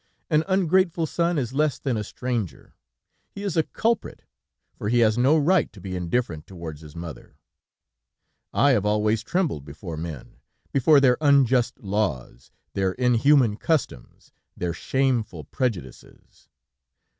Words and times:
An 0.31 0.43
ungrateful 0.47 1.05
son 1.05 1.37
is 1.37 1.53
less 1.53 1.77
than 1.77 1.95
a 1.95 2.03
stranger; 2.03 2.73
he 3.29 3.43
is 3.43 3.55
a 3.55 3.61
culprit, 3.61 4.23
for 4.73 4.89
he 4.89 4.97
has 5.01 5.15
no 5.15 5.37
right 5.37 5.71
to 5.73 5.79
be 5.79 5.95
indifferent 5.95 6.47
towards 6.47 6.81
his 6.81 6.95
mother. 6.95 7.37
"'I 8.51 8.71
have 8.71 8.85
always 8.87 9.21
trembled 9.21 9.63
before 9.63 9.97
men, 9.97 10.37
before 10.71 10.99
their 10.99 11.17
unjust 11.21 11.81
laws, 11.81 12.49
their 12.73 12.93
inhuman 12.93 13.57
customs, 13.57 14.31
their 14.57 14.73
shameful 14.73 15.43
prejudices. 15.43 16.47